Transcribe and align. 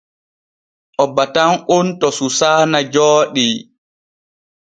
O 1.03 1.05
batan 1.15 1.51
on 1.75 1.87
to 1.99 2.07
Susaana 2.17 2.79
Jooɗi. 2.93 3.45